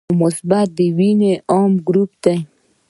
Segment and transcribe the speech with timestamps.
[0.07, 2.37] او مثبت د وینې عام ګروپ دی